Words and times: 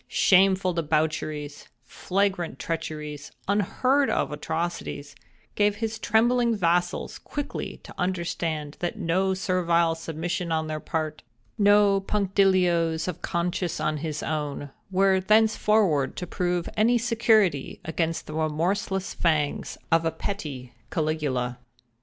Shameful 0.07 0.73
debaucheries—flagrant 0.73 2.57
treacheries—unheard 2.57 4.09
of 4.09 4.31
atrocities—gave 4.31 5.75
his 5.75 5.99
trembling 5.99 6.55
vassals 6.55 7.19
quickly 7.19 7.77
to 7.83 7.93
understand 7.99 8.77
that 8.79 8.97
no 8.97 9.35
servile 9.35 9.93
submission 9.93 10.51
on 10.51 10.65
their 10.65 10.79
part—no 10.79 11.99
punctilios 12.01 13.07
of 13.07 13.21
conscience 13.21 13.79
on 13.79 13.97
his 13.97 14.23
own—were 14.23 15.19
thenceforward 15.19 16.15
to 16.15 16.25
prove 16.25 16.67
any 16.75 16.97
security 16.97 17.79
against 17.85 18.25
the 18.25 18.33
remorseless 18.33 19.13
fangs 19.13 19.77
of 19.91 20.03
a 20.03 20.09
petty 20.11 20.73
Caligula. 20.89 21.59